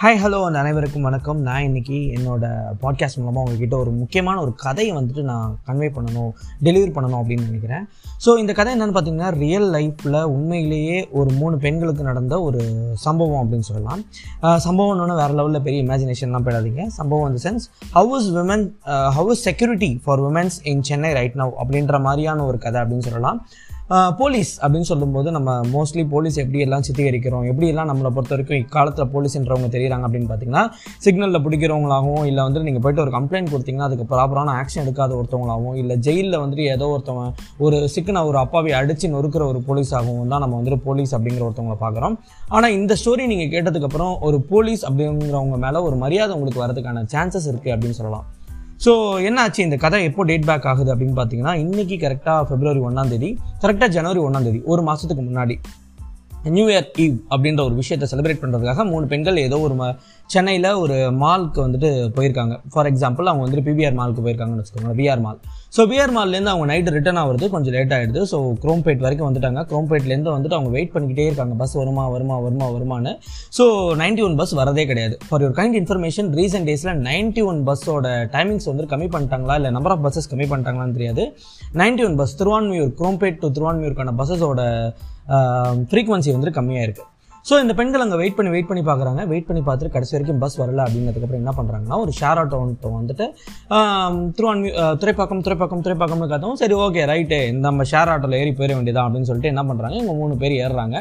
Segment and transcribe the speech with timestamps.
[0.00, 1.38] Hi hello அந்த அனைவருக்கும் வணக்கம்.
[1.46, 2.48] நான் இன்னைக்கு என்னோட
[2.82, 6.28] பாட்காஸ்ட் மூலமாக உங்ககிட்ட ஒரு முக்கியமான ஒரு கதையை வந்துட்டு நான் கன்வே பண்ணணும்
[6.66, 7.84] டெலிவரி பண்ணணும் அப்படின்னு நினைக்கிறேன்.
[8.24, 12.60] ஸோ இந்த கதை என்னென்னு பார்த்தீங்கன்னா ரியல் லைஃப்பில் உண்மையிலேயே ஒரு மூணு பெண்களுக்கு நடந்த ஒரு
[13.06, 14.04] சம்பவம் அப்படின்னு சொல்லலாம்.
[14.66, 16.86] சம்பவம்னு வேறு லெவலில் பெரிய இமேஜினேஷன்லாம் போயிடாதீங்க.
[16.98, 18.64] சம்பவம் இந்த sense how is women
[19.18, 23.40] how is security for womens in Chennai right now அப்படின்ற மாதிரியான ஒரு கதை அப்படின்னு சொல்லலாம்.
[24.18, 29.08] போலீஸ் அப்படின்னு சொல்லும்போது நம்ம மோஸ்ட்லி போலீஸ் எப்படி எல்லாம் சித்திகரிக்கிறோம் எப்படி எல்லாம் நம்மளை பொறுத்த வரைக்கும் இக்காலத்தில்
[29.12, 30.64] போலீஸ்ன்றவங்க தெரியுறாங்க அப்படின்னு பார்த்தீங்கன்னா
[30.98, 35.96] சிக்னலில் பிடிக்கிறவங்களாகவும் இல்லை வந்து நீங்கள் போயிட்டு ஒரு கம்ப்ளைண்ட் கொடுத்தீங்கன்னா அதுக்கு ப்ராப்பரான ஆக்ஷன் எடுக்காத ஒருத்தவங்களாகவும் இல்லை
[35.96, 37.28] ஜெயிலில் வந்துட்டு ஏதோ ஒருத்தவங்க
[37.58, 42.16] ஒரு சிக்கனை ஒரு அப்பாவை அடித்து நொறுக்கிற ஒரு போலீஸாகவும் தான் நம்ம வந்துட்டு போலீஸ் அப்படிங்கிற ஒருத்தவங்களை பார்க்குறோம்
[42.48, 47.74] ஆனால் இந்த ஸ்டோரி நீங்கள் கேட்டதுக்கப்புறம் ஒரு போலீஸ் அப்படிங்கிறவங்க மேலே ஒரு மரியாதை உங்களுக்கு வரதுக்கான சான்சஸ் இருக்குது
[47.74, 48.26] அப்படின்னு சொல்லலாம்.
[48.84, 48.92] ஸோ
[49.28, 49.58] என்னாச்சு?
[49.58, 54.20] இந்த கதை எப்போ டேட் பேக் ஆகுது அப்படின்னு பார்த்தீங்கன்னா இன்றைக்கி கரெக்டாக ஃபெப்ரவரி ஒன்றாம் தேதி கரெக்டாக ஜனவரி
[54.20, 55.56] ஒன்றாம் தேதி ஒரு மாதத்துக்கு முன்னாடி.
[56.56, 59.86] நியூ இயர் ஈவ் அப்படின்ற ஒரு விஷயத்தை செலிப்ரேட் பண்ணுறதுக்காக மூணு பெண்கள் ஏதோ ஒரு ம
[60.34, 62.54] சென்னையில் ஒரு மாலுக்கு வந்துட்டு போயிருக்காங்க.
[62.72, 65.38] ஃபார் எக்ஸாம்பிள் அவங்க வந்துட்டு பிபிஆர் மாலுக்கு போயிருக்காங்கன்னு வச்சுக்கோங்க பிஆர் மால்
[65.76, 69.60] ஸோ பிஆர் மால்லேருந்து அவங்க நைட்டு ரிட்டர்ன் ஆகிறது கொஞ்சம் லேட் ஆகிடுது ஸோ குரோம்பேட் வரைக்கும் வந்துட்டாங்க.
[69.70, 71.54] குரோம்பேட்லேருந்து வந்துட்டு அவங்க வெயிட் பண்ணிக்கிட்டே இருக்காங்க.
[71.62, 73.12] பஸ் வருமா வருமா வருமா வருமானு
[73.58, 73.64] ஸோ
[74.02, 75.16] நைன்டி ஒன் பஸ் வரதே கிடையாது.
[75.28, 79.56] For your kind information recent டேஸில் நைன்டி ஒன் பஸ்ஸோட டைமிங்ஸ் வந்து கம்மி பண்ணிட்டாங்களா?
[79.60, 81.24] இல்லை நம்பர் ஆஃப் பஸ்ஸஸ் கம்மி பண்ணிட்டாங்களான்னு தெரியாது.
[81.82, 84.62] Ninety one bus Thiruvanmiyur Chromepet to திருவான்மியூருக்கான பஸ்ஸஸோட
[85.92, 87.08] ஃப்ரீக்வன்சி வந்து கம்மியாக இருக்குது
[87.48, 89.20] ஸோ இந்த பெண்கள் அங்கே வெயிட் பண்ணி வெயிட் பண்ணி பார்க்குறாங்க.
[89.32, 92.58] வெயிட் பண்ணி பார்த்துட்டு கடைசி வரைக்கும் பஸ் வரல அப்படிங்கிறதுக்கப்புறம் என்ன பண்ணுறாங்கன்னா ஒரு ஷேர் ஆட்டோ
[92.96, 93.26] வந்துட்டு
[94.36, 94.70] திருவான்மி
[95.02, 99.30] துறைப்பாக்கம் துறைப்பாக்கம் துறைப்பாக்கம்னு காத்தவும் சரி ஓகே ரைட்டு இந்த நம்ம ஷேர் ஆட்டோவில் ஏறி போயிட வேண்டியதான் அப்படின்னு
[99.30, 100.96] சொல்லிட்டு என்ன பண்ணுறாங்க இவங்க மூணு பேர் ஏறுறாங்க.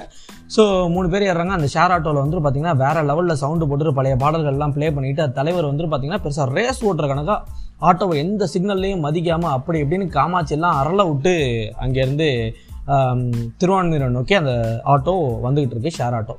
[0.56, 0.64] ஸோ
[0.96, 1.54] மூணு பேர் ஏறுறாங்க.
[1.60, 5.70] அந்த ஷேர் ஆட்டோவில் வந்து பார்த்தீங்கன்னா வேறு லெவலில் சவுண்டு போட்டு பழைய பாடல்கள்லாம் ப்ளே பண்ணிவிட்டு அது தலைவர்
[5.72, 7.42] வந்து பார்த்தீங்கன்னா பெருசாக ரேஸ் ஓட்டுற கணக்காக
[7.90, 11.34] ஆட்டோவை எந்த சிக்னல்லையும் மதிக்காமல் அப்படி இப்படின்னு காமாச்சி எல்லாம் அரள விட்டு
[11.84, 12.30] அங்கேருந்து
[13.62, 14.54] திருவான்மையூரை நோக்கி அந்த
[14.94, 16.36] ஆட்டோ வந்துகிட்டு இருக்கு ஷேர் ஆட்டோ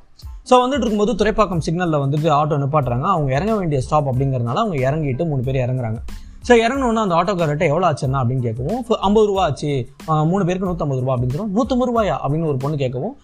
[0.49, 3.05] ஸோ வந்துட்டு இருக்கும்போது துறைப்பாக்கம் சிக்னலில் வந்துட்டு ஆட்டோ நிப்பாட்டுறாங்க.
[3.15, 5.99] அவங்க இறங்க வேண்டிய ஸ்டாப் அப்படிங்கிறதுனால அவங்க இறங்கிட்டு மூணு பேர் இறங்குறாங்க.
[6.47, 8.79] ஸோ இறங்கணுன்னா அந்த ஆட்டோக்காரர்கிட்ட எவ்வளோ ஆச்சுன்னா அப்படின்னு கேட்கவும்.
[9.07, 9.71] ஐம்பது ரூபா ஆச்சு.
[10.31, 11.53] மூணு பேருக்கு நூற்றம்பது ரூபா அப்படின்னு சொல்லுவோம்.
[11.57, 13.15] நூற்றம்பது ரூபாயா அப்படின்னு ஒரு பொண்ணு கேட்கவும்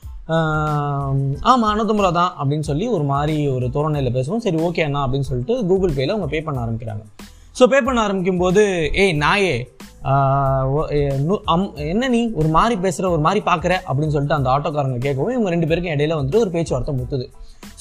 [1.51, 4.43] ஆமாம் நூற்றம்பது ரூபா தான் அப்படின்னு சொல்லி ஒரு மாதிரி ஒரு தோரணையில் பேசுவோம்.
[4.45, 7.03] சரி ஓகே அண்ணா அப்படின்னு சொல்லிட்டு கூகுள் பேயில் அவங்க பே பண்ண ஆரம்பிக்கிறாங்க.
[7.55, 8.61] ஸோ பே பண்ண ஆரம்பிக்கும் போது
[9.03, 9.55] ஏய் நாயே
[11.91, 12.19] என்ன நீ?
[12.39, 16.17] ஒரு மாதிரி பேசுகிற ஒரு மாதிரி பார்க்குற அப்படின்னு சொல்லிட்டு அந்த ஆட்டோக்காரங்க கேட்கவும் இவங்க ரெண்டு பேருக்கும் இடையில
[16.17, 17.25] வந்துட்டு ஒரு பேச்சுவார்த்தை முத்துது.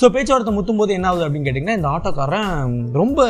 [0.00, 2.48] ஸோ பேச்சுவார்த்தை முத்தும் போது என்ன ஆகுது அப்படின்னு கேட்டிங்கன்னா இந்த ஆட்டோக்காரன்
[2.92, 3.20] ரொம்ப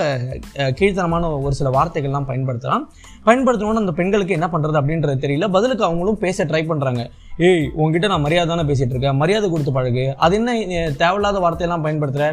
[0.78, 2.84] கீழ்த்தனமான ஒரு சில வார்த்தைகள்லாம் பயன்படுத்துகிறான்
[3.26, 5.48] பயன்படுத்தினோன்னு அந்த பெண்களுக்கு என்ன பண்ணுறது அப்படின்றது தெரியல.
[5.56, 7.02] பதிலுக்கு அவங்களும் பேச ட்ரை பண்ணுறாங்க
[7.46, 9.16] ஏய் உங்ககிட்ட நான் மரியாதை தானே பேசிகிட்டு இருக்கேன்.
[9.20, 10.02] மரியாதை கொடுத்து பழகு.
[10.24, 10.50] அது என்ன
[11.00, 12.26] தேவையில்லாத வார்த்தையெல்லாம் பயன்படுத்துகிற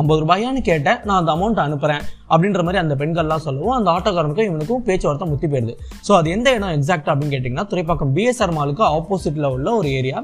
[0.00, 4.82] ஐம்பது ரூபாயான்னு கேட்டேன் நான் அந்த அமௌண்ட் அனுப்புகிறேன் அப்படின்ற மாதிரி அந்த பெண்கள்லாம் சொல்லவும் அந்த ஆட்டோக்காரனுக்கும் இவனுக்கும்
[4.88, 5.74] பேச்சுவார்த்தை முத்தி போயிருது.
[6.06, 10.18] ஸோ அது எந்த இடம் எக்ஸாக்ட் அப்படின்னு கேட்டிங்கன்னா துறைப்பாக்கம் பிஎஸ்ஆர் மாலுக்கு ஆப்போசிட்டில் உள்ள ஒரு ஏரியா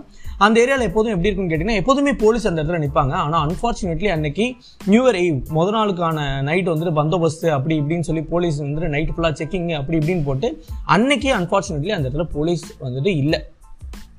[0.47, 4.47] அந்த ஏரியாவில் எப்போதும் எப்படி இருக்குன்னு கேட்டிங்கன்னா எப்போதுமே போலீஸ் அந்த இடத்துல நிற்பாங்க ஆனால் அன்ஃபார்ச்சுனேட்லி அன்னைக்கு
[4.93, 9.34] நியூ இயர் ஈவ் முத நாளுக்கான நைட் வந்துட்டு பந்தோபஸ்து அப்படி இப்படின்னு சொல்லி போலீஸ் வந்துட்டு நைட் ஃபுல்லாக
[9.41, 10.50] செக்கிங் அப்படி இப்படின்னு போட்டு
[10.97, 13.41] அன்னைக்கு அன்ஃபார்ச்சுனேட்லி அந்த இடத்துல போலீஸ் வந்துட்டு இல்லை.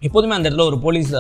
[0.08, 1.14] எப்போதுமே அந்த இடத்துல ஒரு போலீஸ்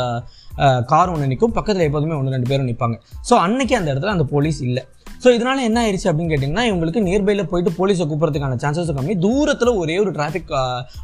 [0.91, 2.97] கார் ஒன்று நிற்கும் பக்கத்தில் எப்போதுமே ஒன்று ரெண்டு பேரும் நிற்பாங்க
[3.29, 4.83] ஸோ அன்னைக்கு அந்த இடத்துல அந்த போலீஸ் இல்லை.
[5.23, 9.13] ஸோ இதனால் என்ன ஆயிடுச்சு அப்படின்னு கேட்டிங்கன்னா இவங்களுக்கு நியர்பையில் போயிட்டு போலீஸை கூப்பிட்றதுக்கான சான்சஸ் கம்மி.
[9.25, 10.51] தூரத்தில் ஒரே ஒரு டிராஃபிக்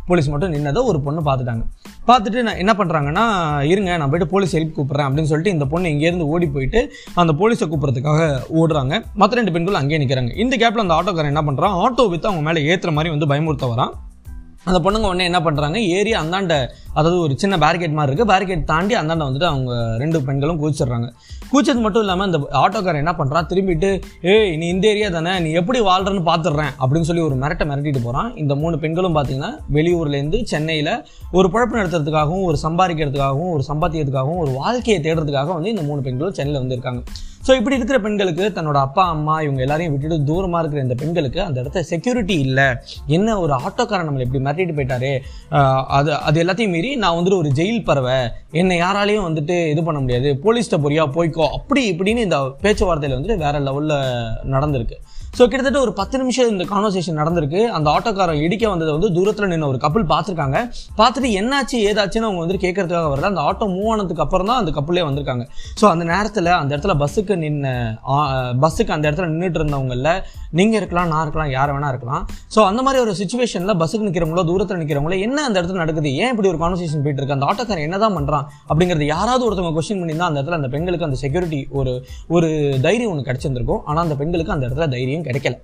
[0.09, 1.63] போலீஸ் மட்டும் நின்னதை ஒரு பொண்ணு பார்த்துட்டாங்க.
[2.09, 3.23] பார்த்துட்டு நான் என்ன பண்ணுறாங்கன்னா
[3.71, 6.81] இருங்க நான் போயிட்டு போலீஸ் ஹெல்ப் கூப்பிட்றேன் அப்படின்னு சொல்லிட்டு இந்த பொண்ணு இங்கேருந்து ஓடி போயிட்டு
[7.23, 8.27] அந்த போலீஸை கூப்பிட்றதுக்காக
[8.61, 9.01] ஓடுறாங்க.
[9.21, 12.65] மற்ற ரெண்டு பெண்களும் அங்கேயே நிற்கிறாங்க இந்த கேப்பில் அந்த ஆட்டோக்காரன் என்ன பண்ணுறான் ஆட்டோ விற்று அவங்க மேலே
[12.73, 13.93] ஏற்றுற மாதிரி வந்து பயமுறுத்த வரான்.
[14.69, 16.55] அந்த பொண்ணுங்க உடனே என்ன பண்ணுறாங்க ஏறி அந்தாண்ட
[16.93, 21.07] அதாவது ஒரு சின்ன பேரிகேட் மாதிரி இருக்குது பேரிகேட் தாண்டி அந்தாண்ட வந்துட்டு அவங்க ரெண்டு பெண்களும் கூச்சிடுறாங்க
[21.51, 23.89] கூச்சது மட்டும் இல்லாமல் இந்த ஆட்டோக்காரன் என்ன பண்ணுறான் திரும்பிட்டு
[24.33, 25.33] ஏய் நீ இந்த ஏரியா தானே?
[25.39, 30.43] நீ எப்படி வாழ்றன்னு பார்த்துடுறேன் அப்படின்னு சொல்லி ஒரு மிரட்டை மிரட்டிட்டு போகிறான் இந்த மூணு பெண்களும் பார்த்தீங்கன்னா வெளியூர்லேருந்து
[30.43, 30.93] சென்னையில்
[31.31, 36.61] ஒரு குழப்பம் நடத்துறதுக்காகவும் ஒரு சம்பாதிக்கிறதுக்காகவும் ஒரு சம்பாத்தியத்துக்காகவும் ஒரு வாழ்க்கையை தேடுறதுக்காக வந்து இந்த மூணு பெண்களும் சென்னையில்
[36.61, 37.01] வந்து இருக்காங்க.
[37.47, 41.57] ஸோ இப்படி இருக்கிற பெண்களுக்கு தன்னோட அப்பா அம்மா இவங்க எல்லாரையும் விட்டுட்டு தூரமாக இருக்கிற இந்த பெண்களுக்கு அந்த
[41.61, 42.67] இடத்த செக்யூரிட்டி இல்லை.
[43.17, 45.11] என்ன ஒரு ஆட்டோக்காரன் நம்மளை இப்படி மிரட்டிட்டு போயிட்டாரு?
[45.97, 48.17] அது அது எல்லாத்தையும் மீறி நான் வந்துட்டு ஒரு ஜெயில் பறவை
[48.61, 50.31] என்னை யாராலையும் வந்துட்டு இது பண்ண முடியாது.
[50.45, 51.05] போலீஸ்கிட்ட பொறியா?
[51.17, 51.47] போய்க்கோ.
[51.59, 53.97] அப்படி இப்படின்னு இந்த பேச்சுவார்த்தையில் வந்துட்டு வேற லெவலில்
[54.55, 54.97] நடந்திருக்கு.
[55.37, 57.61] ஸோ கிட்டத்தட்ட ஒரு பத்து நிமிஷம் இந்த கான்வர்சேஷன் நடந்திருக்கு.
[57.77, 60.57] அந்த ஆட்டோக்காரன் இடிக்க வந்ததை வந்து தூரத்தில் நின்று ஒரு கப்பல் பார்த்துருக்காங்க.
[60.99, 63.29] பார்த்துட்டு என்னாச்சு ஏதாச்சுன்னு அவங்க வந்து கேட்கறதுக்காக வரல.
[63.33, 65.45] அந்த ஆட்டோ மூவ் ஆனதுக்கு அப்புறம் தான் அந்த கப்பலே வந்திருக்காங்க.
[65.81, 67.73] ஸோ அந்த நேரத்தில் அந்த இடத்துல பஸ்ஸுக்கு நின்று
[68.63, 70.13] பஸ்ஸுக்கு அந்த இடத்துல நின்றுட்டு இருந்தவங்கள
[70.59, 72.23] நீங்கள் இருக்கலாம் நான் இருக்கலாம் யார் வேணா இருக்கலாம்.
[72.55, 76.11] ஸோ அந்த மாதிரி ஒரு சுச்சுவேஷனில் பஸ்ஸுக்கு நிற்கிறவங்களோ தூரத்தில் நிற்கிறவங்களோ என்ன அந்த இடத்துல நடக்குது?
[76.21, 77.37] ஏன் இப்படி ஒரு கான்வர்சேஷன் போயிட்டு இருக்கு?
[77.37, 81.07] அந்த ஆட்டோக்காரன் என்ன தான் பண்ணுறான் அப்படிங்கிறது யாராவது ஒருத்தவங்க கொஸ்டின் பண்ணி தான் அந்த இடத்துல அந்த பெண்களுக்கு
[81.09, 81.93] அந்த செக்யூரிட்டி ஒரு
[82.35, 82.49] ஒரு
[82.87, 83.81] தைரியம் ஒன்று கிடச்சிருந்துருக்கும்.
[83.89, 85.57] ஆனால் அந்த பெண்களுக்கு அந்த இடத்துல தைரியம் கிடைக்கல.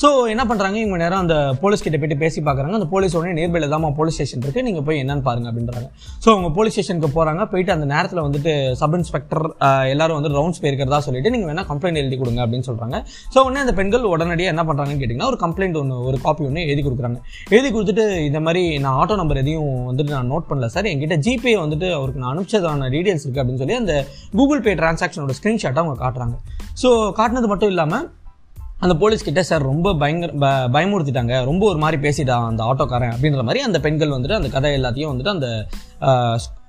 [0.00, 3.70] ஸோ என்ன பண்ணுறாங்க இவங்க நேரம் அந்த போலீஸ் கிட்ட போயிட்டு பேசி பார்க்குறாங்க அந்த போலீஸ் உடனே நேர்மையில்
[3.74, 5.86] தான் போலீஸ் ஸ்டேஷன் இருக்குது நீங்கள் போய் என்னன்னு பாருங்க அப்படின்றாங்க.
[6.24, 9.42] ஸோ அவங்க போலீஸ் ஸ்டேஷனுக்கு போகிறாங்க போயிட்டு அந்த நேரத்தில் வந்துட்டு சப் இன்ஸ்பெக்டர்
[9.92, 12.98] எல்லாரும் வந்து ரவுண்ட்ஸ் போயிருக்கிறதா சொல்லிட்டு நீங்கள் வேணால் கம்ப்ளைண்ட் எழுதி கொடுங்க அப்படின்னு சொல்கிறாங்க
[13.34, 16.84] ஸோ உடனே அந்த பெண்கள் உடனடியாக என்ன பண்ணுறாங்கன்னு கேட்டிங்கன்னா ஒரு கம்ப்ளைண்ட் ஒன்று ஒரு காப்பி ஒன்று எழுதி
[16.88, 17.18] கொடுக்குறாங்க.
[17.54, 21.56] எழுதி கொடுத்துட்டு இந்த மாதிரி நான் ஆட்டோ நம்பர் எதையும் வந்துட்டு நான் நோட் பண்ணல சார் என்கிட்ட ஜிபே
[21.64, 23.96] வந்துட்டு அவருக்கு நான் அனுப்பிச்சதான டீடைல்ஸ் இருக்குது அப்படின்னு சொல்லி அந்த
[24.40, 26.36] கூகுள் பே டிரான்சாக்ஷனோட ஸ்க்ரீன்ஷாட்டை அவங்க காட்டுறாங்க.
[26.84, 28.06] ஸோ காட்டினது மட்டும் இல்லாமல்
[28.80, 30.46] அந்த போலீஸ்கிட்ட சார் ரொம்ப பயங்கர ப
[30.78, 31.44] பயமுறுத்திட்டாங்க.
[31.44, 35.28] ரொம்ப ஒரு மாதிரி பேசிட்டான் அந்த ஆட்டோக்காரன் அப்படின்ற மாதிரி அந்த பெண்கள் வந்துட்டு அந்த கதை எல்லாத்தையும் வந்துட்டு
[35.28, 35.48] அந்த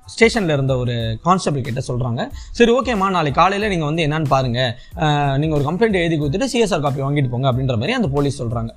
[0.05, 2.21] ஸ்டேஷனில் இருந்த ஒரு கான்ஸ்டபிள் கிட்ட சொல்கிறாங்க
[2.51, 7.01] சரி ஓகேம்மா நாளைக்கு காலையில் நீங்கள் வந்து என்னன்னு பாருங்கள் நீங்கள் ஒரு கம்ப்ளைண்ட் எழுதி கொடுத்துட்டு சிஎஸ்ஆர் காப்பி
[7.01, 8.71] வாங்கிட்டு போங்க அப்படின்ற மாதிரி அந்த போலீஸ் சொல்கிறாங்க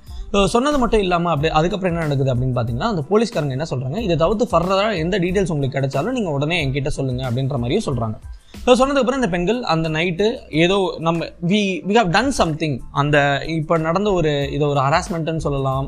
[0.47, 4.47] சொன்னது மட்டும் இல்லாமல் அப்படி அதுக்கப்புறம் என்ன நடக்குது அப்படின்னு பார்த்தீங்கன்னா அந்த போலீஸ்காரங்க என்ன சொல்கிறாங்க இதை தவிர்த்து
[4.51, 8.17] ஃபர்தராக எந்த டீட்டெயில்ஸ் உங்களுக்கு கிடைச்சாலும் நீங்கள் உடனே என்கிட்ட சொல்லுங்கள் அப்படின்ற மாதிரியும் சொல்கிறாங்க
[8.65, 10.25] ஸோ சொன்னதுக்கப்புறம் இந்த பெண்கள் அந்த நைட்டு
[10.63, 10.75] ஏதோ
[11.05, 13.17] நம்ம we we have done something அந்த
[13.55, 15.87] இப்போ நடந்த ஒரு இதை ஒரு ஹராஸ்மெண்ட்டுன்னு சொல்லலாம்.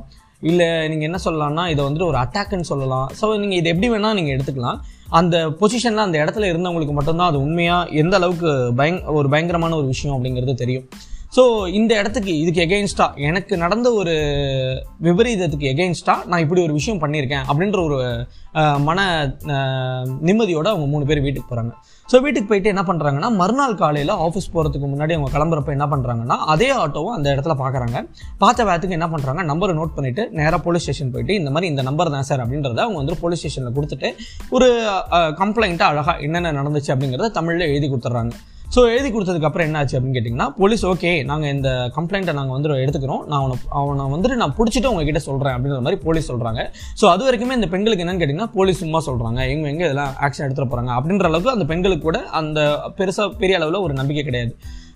[0.52, 3.08] இல்லை நீங்கள் என்ன சொல்லலாம்னா இதை வந்துட்டு ஒரு அட்டாக்குன்னு சொல்லலாம்.
[3.20, 4.80] ஸோ நீங்கள் இது எப்படி வேணால் நீங்கள் எடுத்துக்கலாம்.
[5.20, 10.16] அந்த பொசிஷனில் அந்த இடத்துல இருந்தவங்களுக்கு மட்டும்தான் அது உண்மையாக எந்த அளவுக்கு பயங் ஒரு பயங்கரமான ஒரு விஷயம்
[10.18, 10.88] அப்படிங்கிறது தெரியும்.
[11.36, 11.44] ஸோ
[11.78, 14.14] இந்த இடத்துக்கு இதுக்கு எகெயின்ஸ்டா எனக்கு நடந்த ஒரு
[15.08, 18.00] விபரீதத்துக்கு எகெயின்ஸ்டா நான் இப்படி ஒரு விஷயம் பண்ணியிருக்கேன் அப்படின்ற ஒரு
[18.90, 19.00] மன
[20.28, 21.74] நிம்மதியோடு அவங்க மூணு பேர் வீட்டுக்கு போகிறாங்க
[22.10, 26.70] ஸோ வீட்டுக்கு போயிட்டு என்ன பண்ணுறாங்கன்னா மறுநாள் காலையில் ஆஃபீஸ் போகிறதுக்கு முன்னாடி அவங்க கிளம்புறப்ப என்ன பண்ணுறாங்கன்னா அதே
[26.82, 27.98] ஆட்டோவும் அந்த இடத்துல பார்க்குறாங்க
[28.38, 32.14] பார்த்த வேத்துக்கு என்ன பண்ணுறாங்க நம்பரை நோட் பண்ணிவிட்டு நேராக போலீஸ் ஸ்டேஷன் போயிட்டு இந்த மாதிரி இந்த நம்பர்
[32.16, 34.10] தான் சார் அப்படின்றத அவங்க வந்து போலீஸ் ஸ்டேஷனில் கொடுத்துட்டு
[34.58, 34.70] ஒரு
[35.42, 38.34] கம்ப்ளைண்ட்டை அழகாக என்னென்ன நடந்துச்சு அப்படிங்கிறத தமிழில் எழுதி கொடுத்துட்றாங்க.
[38.74, 43.24] ஸோ எழுதி கொடுத்ததுக்கப்புறம் என்ன ஆச்சு அப்படின்னு கேட்டிங்கன்னா போலீஸ் ஓகே நாங்கள் இந்த கம்ப்ளைண்ட்டை நாங்கள் வந்து எடுத்துக்கிறோம்.
[43.32, 46.62] நான் அவனை அவனை வந்துட்டு நான் பிடிச்சிட்டு உங்ககிட்ட சொல்கிறேன் அப்படின்ற மாதிரி போலீஸ் சொல்கிறாங்க
[47.02, 50.74] ஸோ அது வரைக்குமே இந்த பெண்களுக்கு என்னன்னு கேட்டிங்கன்னா போலீஸ் சும்மா சொல்கிறாங்க எங்கே எங்கே இதெல்லாம் ஆக்ஷன் எடுத்துகிட்டு
[50.74, 52.62] போகிறாங்க அப்படின்ற அளவுக்கு அந்த பெண்களுக்கு கூட அந்த
[53.00, 54.54] பெருசாக பெரிய அளவில் ஒரு நம்பிக்கை கிடையாது.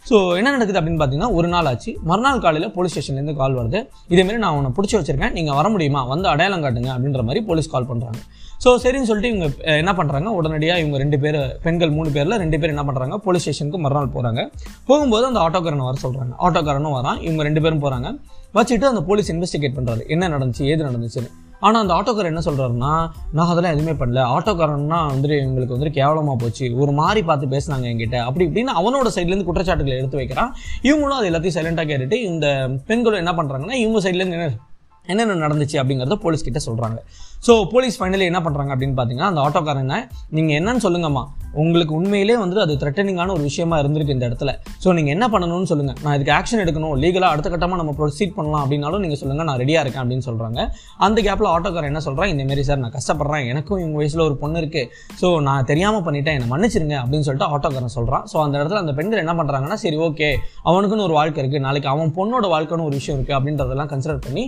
[0.10, 1.92] ஸோ என்ன நடக்குது அப்படின்னு பார்த்தீங்கன்னா ஒரு நாள் ஆச்சு.
[2.10, 3.80] மறுநாள் காலையில் போலீஸ் ஸ்டேஷன்லேருந்து கால் வருது.
[4.14, 5.34] இதேமாரி நான் உன்னை பிடிச்சி வச்சிருக்கேன்.
[5.38, 6.02] நீங்கள் வர முடியுமா?
[6.12, 8.20] வந்து அடையாளம் காட்டுங்க அப்படின்ற மாதிரி போலீஸ் கால் பண்ணுறாங்க
[8.64, 9.48] ஸோ சரின்னு சொல்லிட்டு இவங்க
[9.82, 13.82] என்ன பண்ணுறாங்க உடனடியாக இவங்க ரெண்டு பேர் பெண்கள் மூணு பேரில் ரெண்டு பேர் என்ன பண்ணுறாங்க போலீஸ் ஸ்டேஷனுக்கு
[13.84, 14.44] மறுநாள் போகிறாங்க
[14.90, 17.20] போகும்போது அந்த ஆட்டோக்காரனை வர சொல்கிறாங்க ஆட்டோக்காரனும் வரான்.
[17.28, 18.10] இவங்க ரெண்டு பேரும் போகிறாங்க
[18.58, 20.64] வச்சுட்டு அந்த போலீஸ் இன்வெஸ்டிகேட் பண்ணுறாரு என்ன நடந்துச்சு?
[20.74, 21.30] ஏது நடந்துச்சுன்னு.
[21.60, 22.92] ஆனால் அந்த ஆட்டோக்காரர் என்ன சொல்கிறாருன்னா
[23.32, 24.22] நான் அதெல்லாம் எதுவுமே பண்ணல.
[24.36, 26.68] ஆட்டோக்காரன்னா வந்துட்டு எங்களுக்கு வந்துட்டு கேவலமாக போச்சு.
[26.76, 28.20] ஒரு மாதிரி பார்த்து பேசினாங்க என்கிட்ட.
[28.28, 30.52] அப்படி இப்படின்னு அவனோட சைட்லேருந்து குற்றச்சாட்டுகளை எடுத்து வைக்கிறான்.
[30.90, 32.48] இவங்களும் அது எல்லாத்தையும் சைலண்டாக கேட்டுட்டு இந்த
[32.92, 34.66] பெண்களும் என்ன பண்ணுறாங்கன்னா இவங்க சைட்லேருந்து என்ன
[35.12, 36.98] என்னென்ன நடந்துச்சு அப்படிங்கிறத போலீஸ் கிட்ட சொல்கிறாங்க
[37.46, 40.00] ஸோ போலீஸ் ஃபைனலி என்ன பண்ணுறாங்க அப்படின்னு பார்த்தீங்கன்னா அந்த ஆட்டோக்காரனை
[40.38, 41.26] நீங்கள் என்னன்னு சொல்லுங்கம்மா.
[41.62, 44.52] உங்களுக்கு உண்மையிலே வந்து அது த்ரெட்டனிங்கான ஒரு விஷயமா இருந்திருக்கு இந்த இடத்துல.
[44.84, 46.94] ஸோ நீங்கள் என்ன பண்ணணும்னு சொல்லுங்கள் நான் இதுக்கு ஆக்ஷன் எடுக்கணும்.
[47.04, 50.60] லீகலாக அடுத்த கட்டமாக நம்ம ப்ரொசீட் பண்ணலாம் அப்படின்னாலும் நீங்கள் சொல்லுங்கள் நான் ரெடியாக இருக்கேன் அப்படின்னு சொல்கிறாங்க
[51.08, 53.46] அந்த கேப்பில் ஆட்டோக்காரன் என்ன சொல்கிறான் இந்தமாரி சார் நான் கஷ்டப்படுறேன்.
[53.52, 54.90] எனக்கும் இவங்க வயசில் ஒரு பொண்ணு இருக்குது
[55.22, 56.38] ஸோ நான் தெரியாமல் பண்ணிட்டேன்.
[56.40, 60.30] என்னை மன்னிச்சிருங்க அப்படின்னு சொல்லிட்டு ஆட்டோக்காரன் சொல்கிறான் ஸோ அந்த இடத்துல அந்த பெண்கள் என்ன பண்ணுறாங்கன்னா சரி ஓகே
[60.70, 64.46] அவனுக்குன்னு ஒரு வாழ்க்கை இருக்குது நாளைக்கு அவன் பொண்ணோட வாழ்க்கைன்னு ஒரு விஷயம் இருக்குது அப்படின்றதெல்லாம் கன்சிடர் பண்ணி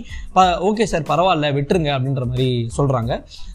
[0.70, 1.52] ஓகே சார் பரவாயில்ல.
[1.58, 2.48] விட்டுருங்க அப்படின்ற மாதிரி
[2.80, 3.12] சொல்கிறாங்க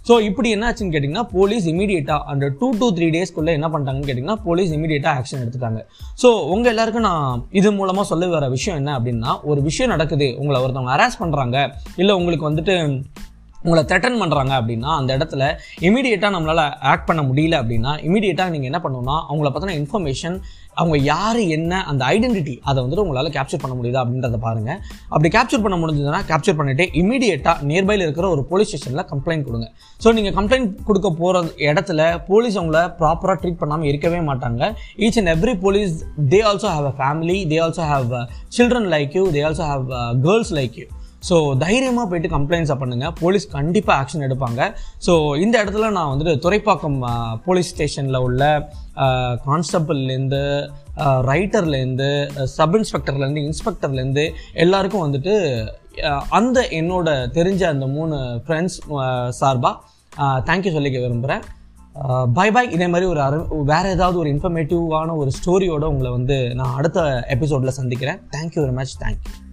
[0.07, 4.39] ஸோ இப்படி என்ன ஆச்சுன்னு கேட்டிங்கன்னா போலீஸ் இமீடியட்டாக அந்த டூ டூ த்ரீ டேஸ்க்குள்ளே என்ன பண்ணிட்டாங்கன்னு கேட்டிங்கன்னா
[4.47, 5.79] போலீஸ் இமீடியட்டாக ஆக்ஷன் எடுத்துட்டாங்க.
[6.21, 10.59] ஸோ உங்கள் எல்லாருக்கும் நான் இது மூலமாக சொல்ல வர விஷயம் என்ன அப்படின்னா ஒரு விஷயம் நடக்குது உங்களை
[10.61, 11.57] ஒருத்தவங்க ஹராஸ் பண்ணுறாங்க
[11.95, 12.75] இல்லை உங்களுக்கு வந்துட்டு
[13.63, 15.43] உங்களை த்ரெட்டன் பண்ணுறாங்க அப்படின்னா அந்த இடத்துல
[15.79, 20.35] இமீடியட்டாக நம்மளால் ஆக்ட் பண்ண முடியல அப்படின்னா இமீடியட்டாக நீங்கள் என்ன பண்ணணும்னா அவங்கள பற்றின இன்ஃபர்மேஷன்
[20.79, 24.79] அவங்க யார் என்ன அந்த ஐடென்டிட்டி அதை வந்துட்டு உங்களால் கேப்சர் பண்ண முடியுதா அப்படின்றத பாருங்கள்
[25.13, 29.67] அப்படி கேப்சர் பண்ண முடிஞ்சதுன்னா கேப்சர் பண்ணிவிட்டு இமீடியட்டாக நியர்பையில் இருக்கிற ஒரு போலீஸ் ஸ்டேஷனில் கம்ப்ளைண்ட் கொடுங்க.
[30.01, 32.01] ஸோ நீங்கள் கம்ப்ளைண்ட் கொடுக்க போகிற இடத்துல
[32.31, 34.61] போலீஸ் அவங்கள ப்ராப்பராக ட்ரீட் பண்ணாமல் இருக்கவே மாட்டாங்க.
[35.05, 35.95] Each and every police
[36.33, 38.13] they also have a family they also have
[38.57, 39.85] children like you they also have
[40.27, 40.87] girls like you
[41.27, 44.61] so தைரியமாக போயிட்டு கம்ப்ளைண்ட்ஸை பண்ணுங்கள் போலீஸ் கண்டிப்பாக ஆக்ஷன் எடுப்பாங்க.
[45.05, 45.13] ஸோ
[45.43, 46.97] இந்த இடத்துல நான் வந்துட்டு துறைப்பாக்கம்
[47.45, 48.43] போலீஸ் ஸ்டேஷனில் உள்ள
[49.47, 50.43] கான்ஸ்டபிள்லேருந்து
[51.31, 52.09] ரைட்டர்லேருந்து
[52.57, 54.25] சப் இன்ஸ்பெக்டர்லேருந்து இன்ஸ்பெக்டர்லேருந்து
[54.65, 55.33] எல்லாருக்கும் வந்துட்டு
[56.39, 58.15] அந்த என்னோட தெரிஞ்ச அந்த மூணு
[58.45, 58.77] ஃப்ரெண்ட்ஸ்
[59.41, 61.45] சார்பாக தேங்க்யூ சொல்லிக்க விரும்புகிறேன்
[62.37, 63.37] பை பாய் இதே மாதிரி ஒரு அரு
[63.71, 68.21] வேறு ஏதாவது ஒரு இன்ஃபர்மேட்டிவான ஒரு ஸ்டோரியோட உங்களை வந்து நான் அடுத்த எபிசோடில் சந்திக்கிறேன்.
[68.35, 69.44] Thank you very much thank you